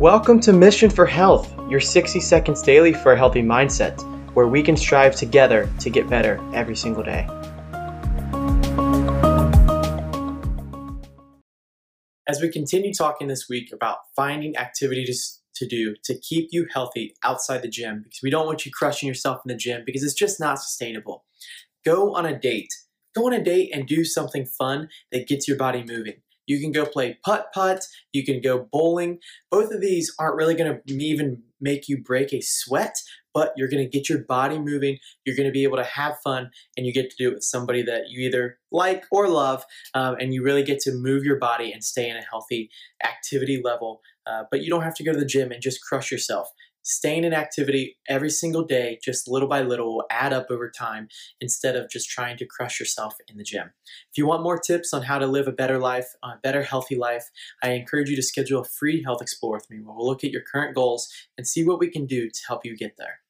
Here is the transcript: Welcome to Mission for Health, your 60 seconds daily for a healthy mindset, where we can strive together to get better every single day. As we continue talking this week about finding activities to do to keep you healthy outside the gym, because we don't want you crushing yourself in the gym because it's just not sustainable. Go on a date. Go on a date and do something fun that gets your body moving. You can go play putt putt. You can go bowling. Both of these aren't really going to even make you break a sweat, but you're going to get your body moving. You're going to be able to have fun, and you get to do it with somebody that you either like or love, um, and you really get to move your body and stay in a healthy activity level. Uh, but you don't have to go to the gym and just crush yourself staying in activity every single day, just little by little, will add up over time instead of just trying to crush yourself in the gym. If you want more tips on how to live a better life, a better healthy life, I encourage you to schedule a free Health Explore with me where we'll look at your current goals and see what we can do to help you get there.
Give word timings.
Welcome 0.00 0.40
to 0.40 0.52
Mission 0.52 0.90
for 0.90 1.06
Health, 1.06 1.50
your 1.70 1.80
60 1.80 2.20
seconds 2.20 2.60
daily 2.60 2.92
for 2.92 3.14
a 3.14 3.16
healthy 3.16 3.40
mindset, 3.40 3.98
where 4.34 4.46
we 4.46 4.62
can 4.62 4.76
strive 4.76 5.16
together 5.16 5.70
to 5.80 5.88
get 5.88 6.06
better 6.10 6.38
every 6.52 6.76
single 6.76 7.02
day. 7.02 7.26
As 12.28 12.42
we 12.42 12.50
continue 12.50 12.92
talking 12.92 13.28
this 13.28 13.46
week 13.48 13.72
about 13.72 14.00
finding 14.14 14.54
activities 14.58 15.40
to 15.54 15.66
do 15.66 15.94
to 16.04 16.14
keep 16.18 16.48
you 16.52 16.66
healthy 16.70 17.14
outside 17.24 17.62
the 17.62 17.68
gym, 17.68 18.02
because 18.02 18.20
we 18.22 18.28
don't 18.28 18.44
want 18.44 18.66
you 18.66 18.72
crushing 18.72 19.08
yourself 19.08 19.40
in 19.46 19.48
the 19.48 19.56
gym 19.56 19.82
because 19.86 20.02
it's 20.02 20.12
just 20.12 20.38
not 20.38 20.58
sustainable. 20.58 21.24
Go 21.86 22.14
on 22.14 22.26
a 22.26 22.38
date. 22.38 22.68
Go 23.14 23.28
on 23.28 23.32
a 23.32 23.42
date 23.42 23.70
and 23.72 23.86
do 23.86 24.04
something 24.04 24.44
fun 24.44 24.90
that 25.10 25.26
gets 25.26 25.48
your 25.48 25.56
body 25.56 25.82
moving. 25.88 26.20
You 26.46 26.60
can 26.60 26.72
go 26.72 26.86
play 26.86 27.18
putt 27.24 27.48
putt. 27.52 27.84
You 28.12 28.24
can 28.24 28.40
go 28.40 28.68
bowling. 28.72 29.18
Both 29.50 29.72
of 29.72 29.80
these 29.80 30.14
aren't 30.18 30.36
really 30.36 30.54
going 30.54 30.80
to 30.86 30.94
even 30.94 31.42
make 31.60 31.88
you 31.88 32.02
break 32.02 32.32
a 32.32 32.40
sweat, 32.40 32.96
but 33.34 33.52
you're 33.56 33.68
going 33.68 33.82
to 33.82 33.90
get 33.90 34.08
your 34.08 34.24
body 34.24 34.58
moving. 34.58 34.98
You're 35.24 35.36
going 35.36 35.48
to 35.48 35.52
be 35.52 35.64
able 35.64 35.78
to 35.78 35.84
have 35.84 36.16
fun, 36.22 36.50
and 36.76 36.86
you 36.86 36.92
get 36.92 37.10
to 37.10 37.16
do 37.16 37.30
it 37.30 37.34
with 37.34 37.42
somebody 37.42 37.82
that 37.82 38.08
you 38.08 38.26
either 38.26 38.58
like 38.70 39.04
or 39.10 39.28
love, 39.28 39.64
um, 39.94 40.16
and 40.20 40.32
you 40.34 40.42
really 40.42 40.62
get 40.62 40.80
to 40.80 40.92
move 40.92 41.24
your 41.24 41.38
body 41.38 41.72
and 41.72 41.82
stay 41.82 42.08
in 42.08 42.16
a 42.16 42.22
healthy 42.22 42.70
activity 43.04 43.60
level. 43.62 44.00
Uh, 44.26 44.44
but 44.50 44.62
you 44.62 44.70
don't 44.70 44.82
have 44.82 44.94
to 44.94 45.04
go 45.04 45.12
to 45.12 45.18
the 45.18 45.24
gym 45.24 45.52
and 45.52 45.62
just 45.62 45.82
crush 45.82 46.10
yourself 46.10 46.48
staying 46.86 47.24
in 47.24 47.34
activity 47.34 47.98
every 48.08 48.30
single 48.30 48.64
day, 48.64 48.98
just 49.02 49.28
little 49.28 49.48
by 49.48 49.60
little, 49.60 49.96
will 49.96 50.06
add 50.10 50.32
up 50.32 50.46
over 50.50 50.70
time 50.70 51.08
instead 51.40 51.74
of 51.74 51.90
just 51.90 52.08
trying 52.08 52.36
to 52.36 52.46
crush 52.46 52.78
yourself 52.78 53.14
in 53.28 53.36
the 53.36 53.44
gym. 53.44 53.70
If 54.10 54.16
you 54.16 54.26
want 54.26 54.44
more 54.44 54.58
tips 54.58 54.94
on 54.94 55.02
how 55.02 55.18
to 55.18 55.26
live 55.26 55.48
a 55.48 55.52
better 55.52 55.78
life, 55.78 56.14
a 56.22 56.36
better 56.42 56.62
healthy 56.62 56.96
life, 56.96 57.24
I 57.62 57.70
encourage 57.70 58.08
you 58.08 58.16
to 58.16 58.22
schedule 58.22 58.60
a 58.60 58.64
free 58.64 59.02
Health 59.02 59.20
Explore 59.20 59.54
with 59.54 59.70
me 59.70 59.80
where 59.80 59.94
we'll 59.96 60.06
look 60.06 60.24
at 60.24 60.30
your 60.30 60.42
current 60.42 60.74
goals 60.74 61.08
and 61.36 61.46
see 61.46 61.64
what 61.64 61.80
we 61.80 61.90
can 61.90 62.06
do 62.06 62.30
to 62.30 62.40
help 62.46 62.64
you 62.64 62.76
get 62.76 62.96
there. 62.96 63.20